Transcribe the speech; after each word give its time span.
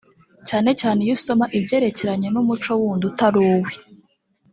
cyane 0.47 0.69
cyane 0.79 0.99
iyo 1.05 1.13
asoma 1.19 1.45
ibyerekeranye 1.57 2.27
n’umuco 2.31 2.71
wundi 2.81 3.03
utari 3.09 3.37
uwe 3.51 3.71